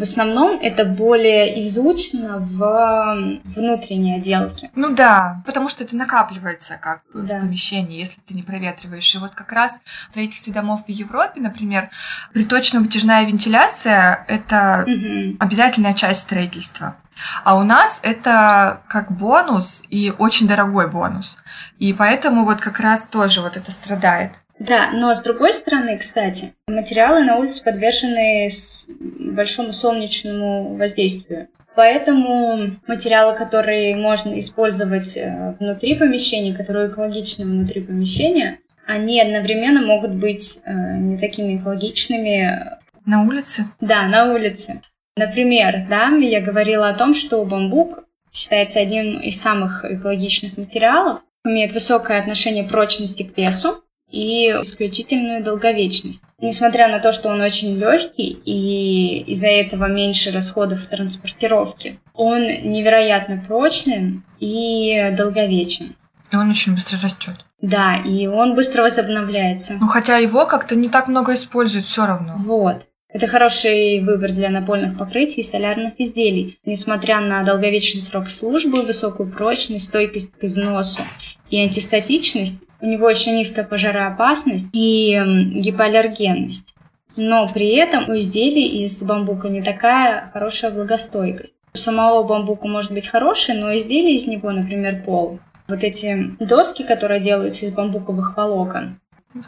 [0.00, 4.70] В основном это более изучено в внутренней отделке.
[4.74, 7.36] Ну да, потому что это накапливается как да.
[7.36, 9.14] в помещении, если ты не проветриваешь.
[9.14, 11.90] И вот как раз в строительстве домов в Европе, например,
[12.32, 15.36] приточно-вытяжная вентиляция— это угу.
[15.38, 16.96] обязательная часть строительства.
[17.44, 21.38] А у нас это как бонус и очень дорогой бонус.
[21.78, 24.40] И поэтому вот как раз тоже вот это страдает.
[24.58, 28.48] Да, но с другой стороны, кстати, материалы на улице подвержены
[29.00, 31.48] большому солнечному воздействию.
[31.74, 40.10] Поэтому материалы, которые можно использовать э, внутри помещения, которые экологичны внутри помещения, они одновременно могут
[40.10, 42.78] быть э, не такими экологичными.
[43.06, 43.66] На улице?
[43.80, 44.82] Да, на улице.
[45.20, 51.72] Например, да, я говорила о том, что бамбук считается одним из самых экологичных материалов, имеет
[51.72, 56.22] высокое отношение прочности к весу, и исключительную долговечность.
[56.40, 62.42] Несмотря на то, что он очень легкий и из-за этого меньше расходов в транспортировке, он
[62.42, 65.94] невероятно прочный и долговечен.
[66.32, 67.44] И он очень быстро растет.
[67.60, 69.74] Да, и он быстро возобновляется.
[69.78, 72.34] Ну хотя его как-то не так много используют все равно.
[72.38, 72.86] Вот.
[73.12, 76.58] Это хороший выбор для напольных покрытий и солярных изделий.
[76.64, 81.02] Несмотря на долговечный срок службы, высокую прочность, стойкость к износу
[81.50, 85.20] и антистатичность, у него еще низкая пожароопасность и
[85.54, 86.74] гипоаллергенность.
[87.16, 91.56] Но при этом у изделий из бамбука не такая хорошая влагостойкость.
[91.74, 96.84] У самого бамбука может быть хороший, но изделия из него, например, пол, вот эти доски,
[96.84, 99.00] которые делаются из бамбуковых волокон,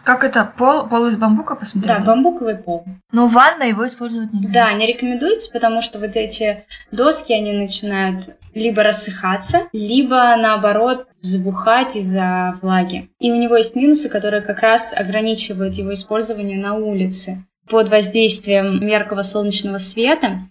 [0.05, 0.53] как это?
[0.57, 1.99] Пол, пол из бамбука, посмотрели?
[1.99, 2.85] Да, бамбуковый пол.
[3.11, 4.53] Но в ванной его использовать нельзя.
[4.53, 11.97] Да, не рекомендуется, потому что вот эти доски, они начинают либо рассыхаться, либо наоборот забухать
[11.97, 13.11] из-за влаги.
[13.19, 17.45] И у него есть минусы, которые как раз ограничивают его использование на улице.
[17.69, 20.43] Под воздействием яркого солнечного света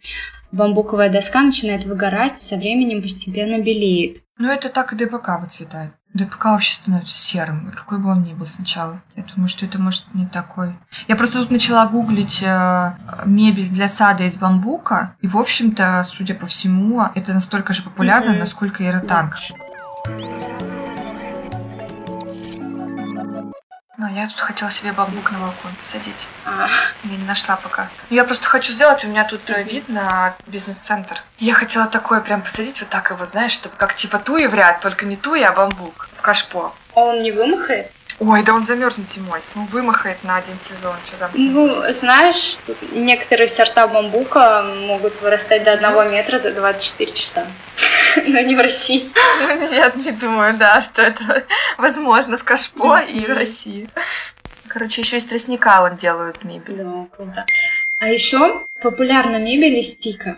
[0.51, 4.17] бамбуковая доска начинает выгорать, со временем постепенно белеет.
[4.37, 5.93] Ну, это так и ДПК выцветает.
[6.13, 9.01] ДПК вообще становится серым, какой бы он ни был сначала.
[9.15, 10.77] Я думаю, что это может не такой.
[11.07, 12.93] Я просто тут начала гуглить э,
[13.25, 18.31] мебель для сада из бамбука, и, в общем-то, судя по всему, это настолько же популярно,
[18.31, 18.39] mm-hmm.
[18.39, 19.35] насколько и ротанг.
[20.07, 20.80] Yeah.
[23.97, 26.25] Ну, я тут хотела себе бамбук на балкон посадить.
[26.45, 26.67] А.
[27.03, 27.89] Я не нашла пока.
[28.09, 29.63] Я просто хочу сделать, у меня тут mm-hmm.
[29.63, 31.21] вид на бизнес-центр.
[31.39, 34.79] Я хотела такое прям посадить вот так его, знаешь, чтобы как типа туи в ряд,
[34.79, 36.73] только не туи, а бамбук в кашпо.
[36.95, 37.91] А он не вымахает?
[38.19, 39.41] Ой, да он замерзнет зимой.
[39.55, 40.95] Ну, вымахает на один сезон.
[41.05, 42.59] Что там ну, знаешь,
[42.91, 47.45] некоторые сорта бамбука могут вырастать до одного метра за 24 часа.
[48.27, 49.09] Но не в России.
[49.71, 51.45] Я не думаю, да, что это
[51.77, 53.89] возможно в Кашпо и в России.
[54.67, 56.77] Короче, еще из тростника вот делают мебель.
[56.77, 57.45] Да, круто.
[57.99, 60.37] А еще популярна мебель из тика.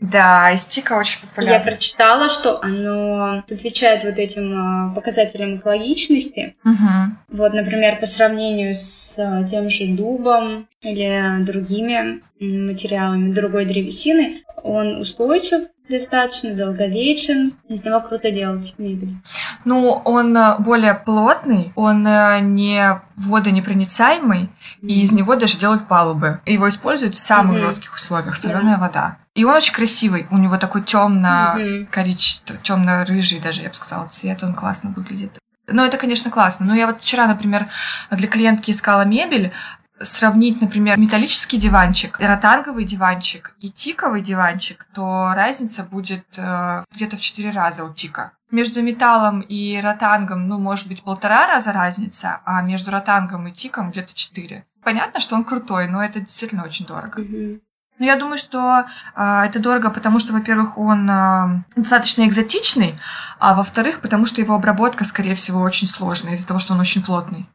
[0.00, 1.54] Да, истика очень популярна.
[1.54, 6.56] Я прочитала, что оно отвечает вот этим а, показателям экологичности.
[6.64, 7.38] Угу.
[7.38, 14.96] Вот, например, по сравнению с а, тем же дубом или другими материалами другой древесины, он
[14.98, 19.16] устойчив, достаточно долговечен, из него круто делать мебель.
[19.64, 24.88] Ну, он э, более плотный, он э, не водонепроницаемый, mm-hmm.
[24.88, 26.40] и из него даже делают палубы.
[26.46, 27.66] Его используют в самых mm-hmm.
[27.66, 28.80] жестких условиях, соленая yeah.
[28.80, 29.18] вода.
[29.34, 32.62] И он очень красивый, у него такой темно-коричневый, mm-hmm.
[32.62, 35.38] темно-рыжий даже, я бы сказала, цвет, он классно выглядит.
[35.66, 36.66] Ну, это, конечно, классно.
[36.66, 37.68] Но я вот вчера, например,
[38.10, 39.52] для клиентки искала мебель,
[40.00, 47.20] сравнить, например, металлический диванчик, ротанговый диванчик и тиковый диванчик, то разница будет э, где-то в
[47.20, 48.32] 4 раза у тика.
[48.50, 53.90] Между металлом и ротангом, ну, может быть, полтора раза разница, а между ротангом и тиком
[53.90, 54.64] где-то 4.
[54.82, 57.22] Понятно, что он крутой, но это действительно очень дорого.
[57.22, 57.60] Mm-hmm.
[57.98, 62.98] Но я думаю, что э, это дорого, потому что, во-первых, он э, достаточно экзотичный,
[63.38, 67.04] а во-вторых, потому что его обработка, скорее всего, очень сложная из-за того, что он очень
[67.04, 67.48] плотный.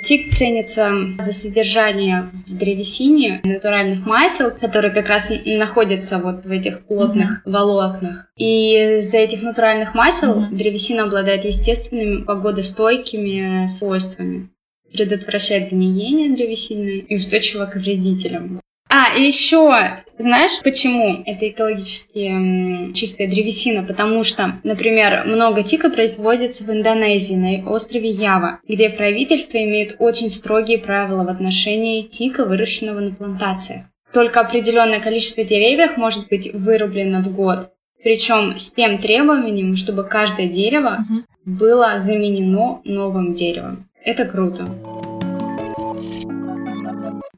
[0.00, 6.86] Тик ценится за содержание в древесине натуральных масел, которые как раз находятся вот в этих
[6.86, 7.52] плотных mm-hmm.
[7.52, 8.26] волокнах.
[8.38, 10.54] И из-за этих натуральных масел mm-hmm.
[10.56, 14.48] древесина обладает естественными погодостойкими свойствами
[14.92, 18.60] предотвращает гниение древесины и устойчиво к вредителям.
[18.94, 23.82] А, и еще, знаешь, почему это экологически чистая древесина?
[23.84, 30.28] Потому что, например, много тика производится в Индонезии, на острове Ява, где правительство имеет очень
[30.28, 33.84] строгие правила в отношении тика, выращенного на плантациях.
[34.12, 37.70] Только определенное количество деревьев может быть вырублено в год.
[38.04, 41.22] Причем с тем требованием, чтобы каждое дерево угу.
[41.46, 43.88] было заменено новым деревом.
[44.04, 44.68] Это круто.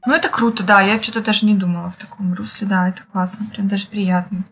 [0.05, 0.81] Ну, это круто, да.
[0.81, 2.67] Я что-то даже не думала в таком русле.
[2.67, 4.43] Да, это классно, прям даже приятно.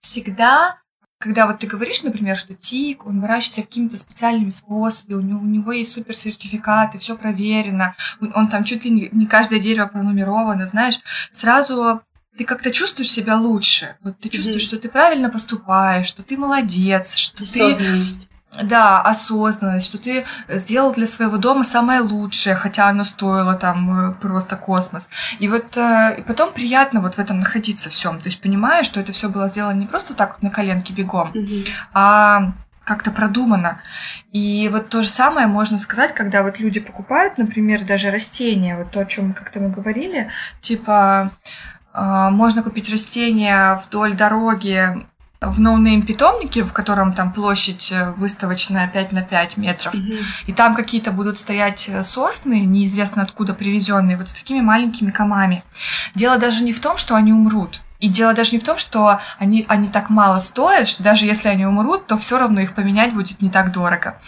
[0.00, 0.78] Всегда,
[1.18, 5.46] когда вот ты говоришь, например, что тик, он выращивается какими-то специальными способами, у него, у
[5.46, 10.66] него есть супер сертификаты, все проверено, он, там чуть ли не, не каждое дерево пронумеровано,
[10.66, 11.00] знаешь,
[11.32, 12.02] сразу
[12.36, 13.96] ты как-то чувствуешь себя лучше.
[14.02, 14.66] Вот ты чувствуешь, mm-hmm.
[14.66, 17.74] что ты правильно поступаешь, что ты молодец, что ты
[18.62, 24.14] да, осознанность, что ты сделал для своего дома самое лучшее, хотя оно стоило там э,
[24.14, 25.08] просто космос.
[25.38, 28.18] И вот э, и потом приятно вот в этом находиться всем.
[28.18, 31.32] То есть понимаешь, что это все было сделано не просто так вот на коленке бегом,
[31.32, 31.68] mm-hmm.
[31.92, 32.52] а
[32.84, 33.80] как-то продумано.
[34.32, 38.90] И вот то же самое можно сказать, когда вот люди покупают, например, даже растения, вот
[38.90, 41.30] то, о чем как-то мы говорили, типа
[41.92, 45.06] э, можно купить растения вдоль дороги
[45.50, 50.24] в no name питомнике, в котором там площадь э, выставочная 5 на 5 метров, mm-hmm.
[50.46, 55.62] и там какие-то будут стоять э, сосны, неизвестно откуда привезенные, вот с такими маленькими комами.
[56.14, 57.80] Дело даже не в том, что они умрут.
[58.00, 61.48] И дело даже не в том, что они, они так мало стоят, что даже если
[61.48, 64.18] они умрут, то все равно их поменять будет не так дорого.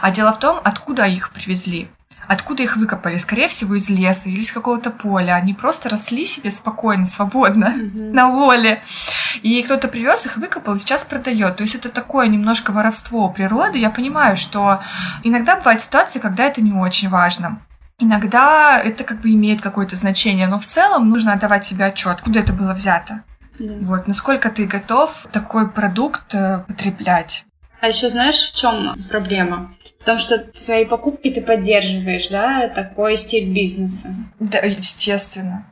[0.00, 1.90] А дело в том, откуда их привезли.
[2.28, 3.18] Откуда их выкопали?
[3.18, 5.34] Скорее всего, из леса или из какого-то поля.
[5.34, 8.10] Они просто росли себе спокойно, свободно, mm-hmm.
[8.12, 8.82] на воле.
[9.42, 11.56] И кто-то привез их, выкопал и сейчас продает.
[11.56, 13.78] То есть это такое немножко воровство природы.
[13.78, 14.82] Я понимаю, что
[15.22, 17.60] иногда бывают ситуации, когда это не очень важно.
[17.98, 22.40] Иногда это как бы имеет какое-то значение, но в целом нужно отдавать себе отчет, куда
[22.40, 23.22] это было взято.
[23.58, 23.74] Да.
[23.82, 27.46] Вот, насколько ты готов такой продукт э, потреблять.
[27.84, 29.74] А еще знаешь, в чем проблема?
[29.98, 34.08] В том, что свои покупки ты поддерживаешь, да, такой стиль бизнеса.
[34.40, 35.66] Да, естественно.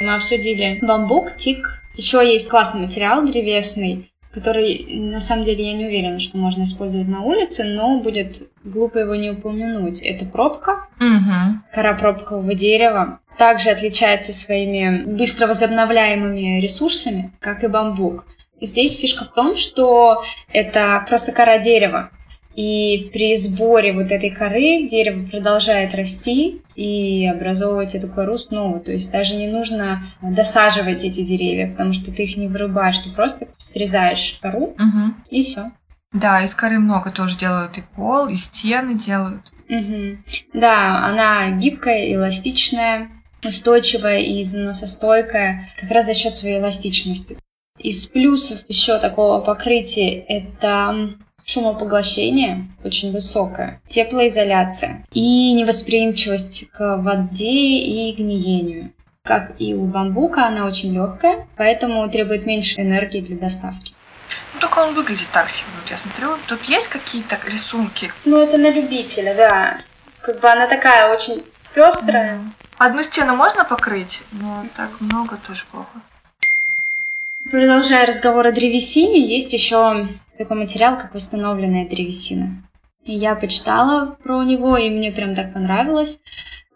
[0.00, 1.82] Мы обсудили бамбук, тик.
[1.94, 7.08] Еще есть классный материал древесный, который, на самом деле, я не уверена, что можно использовать
[7.08, 10.02] на улице, но будет глупо его не упомянуть.
[10.02, 11.62] Это пробка, угу.
[11.72, 13.20] кора пробкового дерева.
[13.38, 18.26] Также отличается своими быстро возобновляемыми ресурсами, как и бамбук.
[18.60, 22.10] Здесь фишка в том, что это просто кора дерева.
[22.54, 28.80] И при сборе вот этой коры дерево продолжает расти и образовывать эту кору снова.
[28.80, 33.10] То есть даже не нужно досаживать эти деревья, потому что ты их не вырубаешь, ты
[33.10, 35.14] просто срезаешь кору угу.
[35.30, 35.70] и все.
[36.12, 39.52] Да, из коры много тоже делают и пол, и стены делают.
[39.68, 40.18] Угу.
[40.54, 43.08] Да, она гибкая, эластичная,
[43.44, 47.38] устойчивая и износостойкая как раз за счет своей эластичности.
[47.78, 51.10] Из плюсов еще такого покрытия это
[51.44, 58.92] шумопоглощение очень высокое, теплоизоляция и невосприимчивость к воде и гниению.
[59.22, 63.94] Как и у бамбука, она очень легкая, поэтому требует меньше энергии для доставки.
[64.54, 65.68] Ну, только он выглядит так себе.
[65.80, 68.10] Вот я смотрю, тут есть какие-то рисунки?
[68.24, 69.78] Ну, это на любителя, да.
[70.20, 72.40] Как бы она такая очень пестрая.
[72.76, 76.00] Одну стену можно покрыть, но так много тоже плохо.
[77.50, 82.62] Продолжая разговор о древесине, есть еще такой материал, как восстановленная древесина.
[83.04, 86.20] И я почитала про него, и мне прям так понравилось.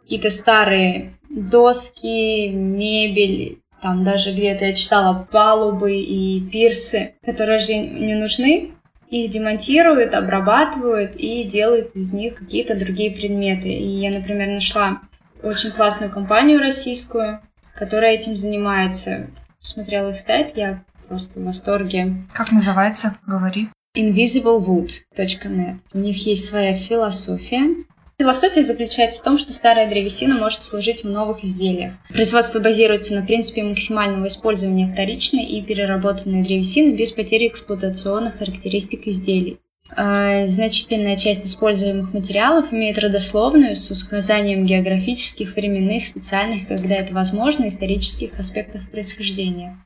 [0.02, 8.14] Какие-то старые доски, мебель, там даже где-то я читала палубы и пирсы, которые же не
[8.14, 8.70] нужны.
[9.10, 13.68] Их демонтируют, обрабатывают и делают из них какие-то другие предметы.
[13.68, 15.02] И я, например, нашла
[15.42, 17.40] очень классную компанию российскую,
[17.74, 19.28] которая этим занимается
[19.62, 22.16] посмотрела их сайт, я просто в восторге.
[22.32, 23.14] Как называется?
[23.26, 23.68] Говори.
[23.96, 25.78] invisiblewood.net.
[25.94, 27.84] У них есть своя философия.
[28.18, 31.94] Философия заключается в том, что старая древесина может служить в новых изделиях.
[32.08, 39.58] Производство базируется на принципе максимального использования вторичной и переработанной древесины без потери эксплуатационных характеристик изделий.
[39.94, 47.68] А, значительная часть используемых материалов имеет родословную с указанием географических, временных, социальных, когда это возможно,
[47.68, 49.76] исторических аспектов происхождения.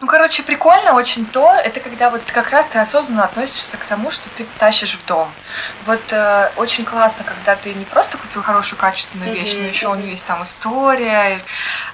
[0.00, 4.10] Ну, короче, прикольно очень то, это когда вот как раз ты осознанно относишься к тому,
[4.10, 5.32] что ты тащишь в дом.
[5.86, 9.62] Вот э, очень классно, когда ты не просто купил хорошую качественную вещь, mm-hmm.
[9.62, 11.40] но еще у нее есть там история.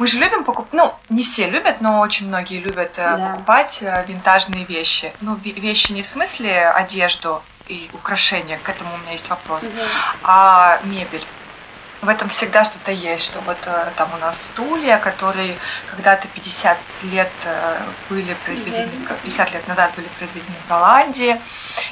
[0.01, 3.33] Мы же любим покупать, ну, не все любят, но очень многие любят э, да.
[3.33, 5.13] покупать э, винтажные вещи.
[5.21, 9.87] Ну, вещи не в смысле одежду и украшения, к этому у меня есть вопрос, mm-hmm.
[10.25, 11.25] а мебель
[12.03, 15.59] в этом всегда что-то есть, что вот э, там у нас стулья, которые
[15.91, 18.91] когда-то 50 лет э, были произведены,
[19.23, 21.41] 50 лет назад были произведены в Голландии,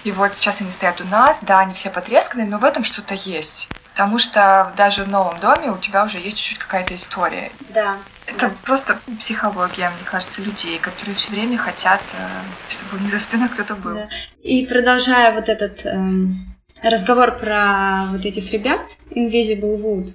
[0.04, 3.14] и вот сейчас они стоят у нас, да, они все потресканные, но в этом что-то
[3.14, 3.68] есть.
[3.92, 7.52] Потому что даже в новом доме у тебя уже есть чуть-чуть какая-то история.
[7.68, 7.98] Да.
[8.30, 12.28] Это просто психология, мне кажется, людей, которые все время хотят, э,
[12.68, 13.94] чтобы у них за спиной кто-то был.
[13.94, 14.08] Да.
[14.42, 20.10] И продолжая вот этот эм, разговор про вот этих ребят, Invisible Wood,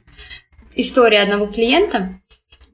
[0.76, 2.20] история одного клиента,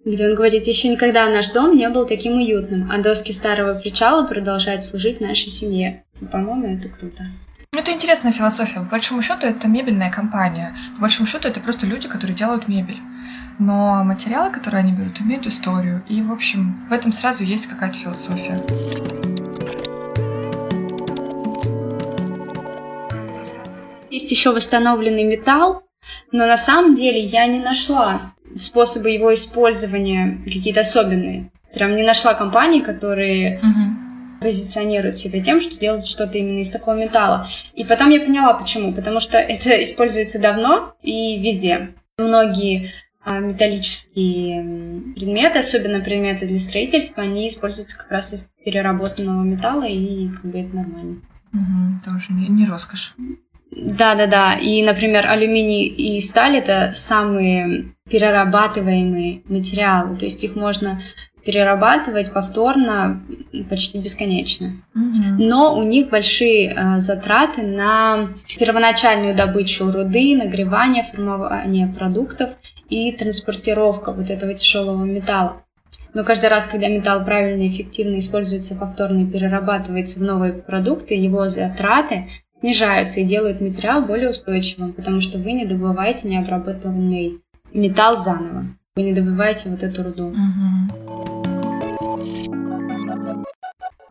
[0.04, 4.28] где он говорит, еще никогда наш дом не был таким уютным, а доски старого причала
[4.28, 6.04] продолжают служить нашей семье.
[6.32, 7.24] По-моему, это круто.
[7.72, 8.80] Ну, это интересная философия.
[8.80, 10.76] По большому счету, это мебельная компания.
[10.96, 13.00] По большому счету, это просто люди, которые делают мебель.
[13.60, 16.04] Но материалы, которые они берут, имеют историю.
[16.08, 18.64] И, в общем, в этом сразу есть какая-то философия.
[24.10, 25.84] Есть еще восстановленный металл,
[26.32, 31.52] но на самом деле я не нашла способы его использования какие-то особенные.
[31.74, 34.42] Прям не нашла компании, которые угу.
[34.42, 37.48] позиционируют себя тем, что делают что-то именно из такого металла.
[37.76, 38.94] И потом я поняла, почему.
[38.94, 41.94] Потому что это используется давно и везде.
[42.18, 42.92] Многие
[43.40, 50.46] металлические предметы, особенно предметы для строительства, они используются как раз из переработанного металла, и как
[50.46, 51.22] бы это нормально.
[51.54, 53.16] Угу, это уже не, не роскошь.
[53.72, 54.54] Да, да, да.
[54.54, 60.18] И, например, алюминий и сталь это самые перерабатываемые материалы.
[60.18, 61.00] То есть их можно
[61.46, 63.24] перерабатывать повторно
[63.70, 64.74] почти бесконечно.
[64.96, 65.36] Mm-hmm.
[65.38, 72.52] Но у них большие э, затраты на первоначальную добычу руды, нагревание, формование продуктов
[72.90, 75.64] и транспортировка вот этого тяжелого металла.
[76.14, 81.14] Но каждый раз, когда металл правильно и эффективно используется повторно и перерабатывается в новые продукты,
[81.14, 82.28] его затраты
[82.60, 87.40] снижаются и делают материал более устойчивым, потому что вы не добываете необработанный
[87.74, 88.66] металл заново.
[88.96, 90.34] Вы не добываете вот эту руду.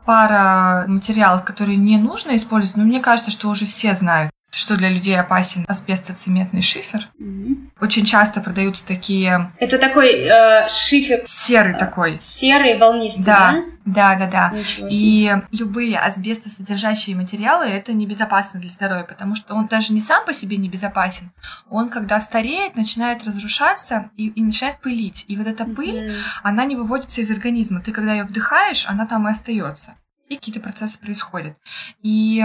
[0.07, 4.89] Пара материалов, которые не нужно использовать, но мне кажется, что уже все знают что для
[4.91, 7.09] людей опасен асбестоцементный шифер.
[7.21, 7.71] Mm-hmm.
[7.81, 9.53] Очень часто продаются такие...
[9.59, 11.23] Это такой э, шифер...
[11.25, 12.17] Серый э, такой.
[12.19, 13.65] Серый, волнистый, да?
[13.85, 14.53] Да, да, да.
[14.53, 14.89] да.
[14.91, 20.35] И любые асбестосодержащие материалы это небезопасно для здоровья, потому что он даже не сам по
[20.35, 21.31] себе небезопасен.
[21.71, 25.25] Он, когда стареет, начинает разрушаться и, и начинает пылить.
[25.29, 26.23] И вот эта пыль, mm-hmm.
[26.43, 27.81] она не выводится из организма.
[27.81, 29.95] Ты, когда ее вдыхаешь, она там и остается
[30.29, 31.57] и какие-то процессы происходят.
[32.03, 32.45] И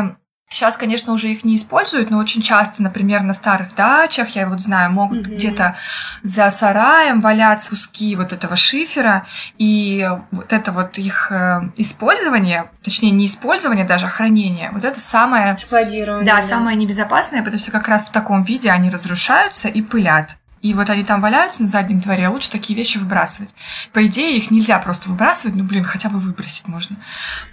[0.54, 4.60] Сейчас, конечно, уже их не используют, но очень часто, например, на старых дачах, я вот
[4.60, 5.36] знаю, могут mm-hmm.
[5.36, 5.76] где-то
[6.22, 9.26] за сараем валяться куски вот этого шифера,
[9.58, 15.00] и вот это вот их э, использование, точнее, не использование даже, а хранение, вот это
[15.00, 15.58] самое...
[15.58, 16.24] Складирование.
[16.24, 20.38] Да, да, самое небезопасное, потому что как раз в таком виде они разрушаются и пылят
[20.64, 23.54] и вот они там валяются на заднем дворе, а лучше такие вещи выбрасывать.
[23.92, 26.96] По идее, их нельзя просто выбрасывать, ну, блин, хотя бы выбросить можно.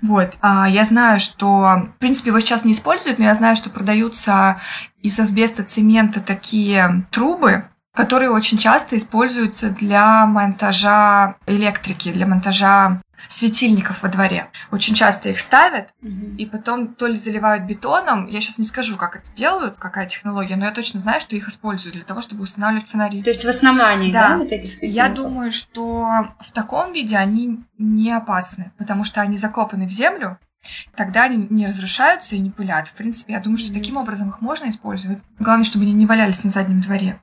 [0.01, 0.35] Вот.
[0.41, 4.61] А, я знаю, что, в принципе, его сейчас не используют, но я знаю, что продаются
[5.03, 14.03] из асбеста цемента такие трубы, которые очень часто используются для монтажа электрики, для монтажа светильников
[14.03, 14.51] во дворе.
[14.71, 16.37] Очень часто их ставят, угу.
[16.39, 18.27] и потом то ли заливают бетоном.
[18.27, 21.49] Я сейчас не скажу, как это делают, какая технология, но я точно знаю, что их
[21.49, 23.23] используют для того, чтобы устанавливать фонари.
[23.23, 24.97] То есть в основании, да, да вот этих светильников?
[24.97, 30.39] Я думаю, что в таком виде они не опасны, потому что они закопаны в землю,
[30.95, 32.89] Тогда они не разрушаются и не пылят.
[32.89, 35.19] В принципе, я думаю, что таким образом их можно использовать.
[35.39, 37.19] Главное, чтобы они не валялись на заднем дворе.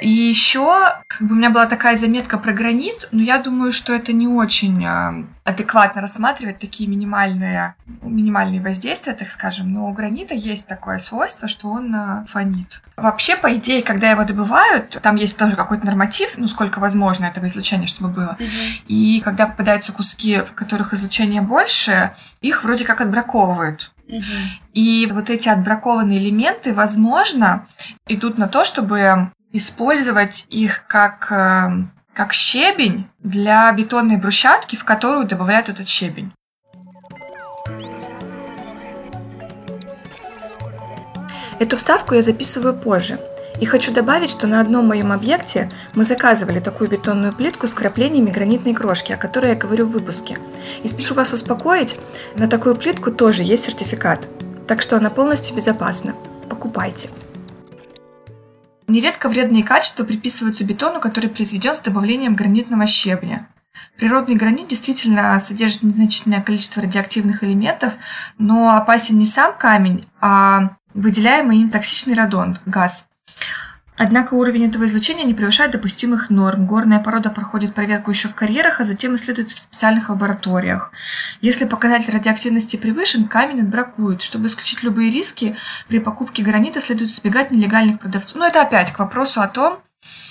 [0.00, 3.94] И еще, как бы у меня была такая заметка про гранит, но я думаю, что
[3.94, 9.72] это не очень э, адекватно рассматривать такие минимальные, минимальные воздействия, так скажем.
[9.72, 12.82] Но у гранита есть такое свойство, что он э, фонит.
[12.96, 17.46] Вообще, по идее, когда его добывают, там есть тоже какой-то норматив, ну, сколько возможно этого
[17.46, 18.36] излучения, чтобы было.
[18.38, 18.84] Mm-hmm.
[18.88, 23.92] И когда попадаются куски, в которых излучение больше, их вроде как отбраковывают.
[24.08, 24.22] Угу.
[24.74, 27.66] И вот эти отбракованные элементы, возможно,
[28.06, 31.70] идут на то, чтобы использовать их как, э,
[32.12, 36.32] как щебень для бетонной брусчатки, в которую добавляют этот щебень.
[41.58, 43.18] Эту вставку я записываю позже.
[43.58, 48.30] И хочу добавить, что на одном моем объекте мы заказывали такую бетонную плитку с краплениями
[48.30, 50.36] гранитной крошки, о которой я говорю в выпуске.
[50.82, 51.96] И спешу вас успокоить,
[52.34, 54.28] на такую плитку тоже есть сертификат.
[54.66, 56.14] Так что она полностью безопасна.
[56.50, 57.08] Покупайте.
[58.88, 63.48] Нередко вредные качества приписываются бетону, который произведен с добавлением гранитного щебня.
[63.96, 67.94] Природный гранит действительно содержит незначительное количество радиоактивных элементов,
[68.38, 73.06] но опасен не сам камень, а выделяемый им токсичный радон, газ.
[73.96, 76.66] Однако уровень этого излучения не превышает допустимых норм.
[76.66, 80.92] Горная порода проходит проверку еще в карьерах, а затем исследуется в специальных лабораториях.
[81.40, 84.22] Если показатель радиоактивности превышен, камень отбракуют.
[84.22, 85.56] Чтобы исключить любые риски,
[85.88, 88.36] при покупке гранита следует избегать нелегальных продавцов.
[88.36, 89.78] Но это опять к вопросу о том,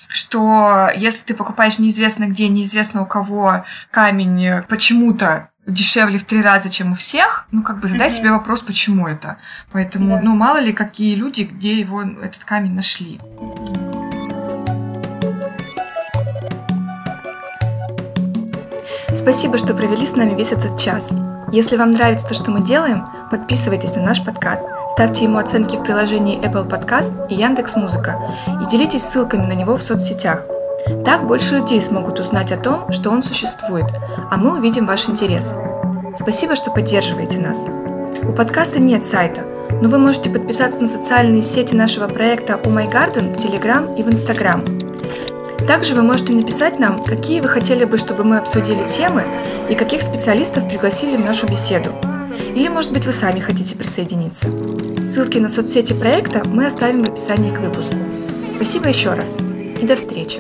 [0.07, 6.70] что если ты покупаешь неизвестно где, неизвестно у кого камень почему-то дешевле в три раза,
[6.70, 8.11] чем у всех, ну, как бы задай mm-hmm.
[8.11, 9.38] себе вопрос, почему это.
[9.72, 10.22] Поэтому, да.
[10.22, 13.20] ну, мало ли, какие люди, где его, этот камень нашли.
[19.16, 21.11] Спасибо, что провели с нами весь этот час.
[21.51, 25.84] Если вам нравится то, что мы делаем, подписывайтесь на наш подкаст, ставьте ему оценки в
[25.84, 28.20] приложении Apple Podcast и Яндекс Музыка
[28.61, 30.43] и делитесь ссылками на него в соцсетях–
[31.03, 33.86] так больше людей смогут узнать о том, что он существует,
[34.29, 35.53] а мы увидим ваш интерес.
[36.15, 37.65] Спасибо, что поддерживаете нас.
[38.23, 39.43] У подкаста нет сайта,
[39.81, 44.03] но вы можете подписаться на социальные сети нашего проекта Oh My Garden в Telegram и
[44.03, 44.63] в Instagram.
[45.67, 49.23] Также вы можете написать нам, какие вы хотели бы, чтобы мы обсудили темы
[49.69, 51.93] и каких специалистов пригласили в нашу беседу.
[52.53, 54.47] Или, может быть, вы сами хотите присоединиться.
[55.01, 57.95] Ссылки на соцсети проекта мы оставим в описании к выпуску.
[58.51, 59.39] Спасибо еще раз
[59.81, 60.39] и до встречи!